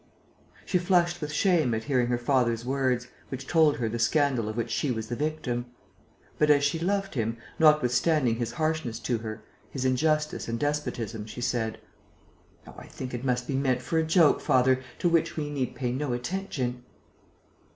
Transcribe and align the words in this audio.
She 0.65 0.79
flushed 0.79 1.21
with 1.21 1.31
shame 1.31 1.75
at 1.75 1.83
hearing 1.83 2.07
her 2.07 2.17
father's 2.17 2.65
words, 2.65 3.07
which 3.29 3.45
told 3.45 3.77
her 3.77 3.87
the 3.87 3.99
scandal 3.99 4.49
of 4.49 4.57
which 4.57 4.71
she 4.71 4.89
was 4.89 5.09
the 5.09 5.15
victim. 5.15 5.67
But, 6.39 6.49
as 6.49 6.63
she 6.63 6.79
loved 6.79 7.13
him, 7.13 7.37
notwithstanding 7.59 8.37
his 8.37 8.53
harshness 8.53 8.97
to 9.01 9.19
her, 9.19 9.43
his 9.69 9.85
injustice 9.85 10.47
and 10.47 10.57
despotism, 10.59 11.27
she 11.27 11.41
said: 11.41 11.77
"Oh, 12.65 12.73
I 12.79 12.87
think 12.87 13.13
it 13.13 13.23
must 13.23 13.45
be 13.47 13.53
meant 13.53 13.83
for 13.83 13.99
a 13.99 14.03
joke, 14.03 14.41
father, 14.41 14.81
to 14.97 15.07
which 15.07 15.37
we 15.37 15.51
need 15.51 15.75
pay 15.75 15.91
no 15.91 16.13
attention!" 16.13 16.83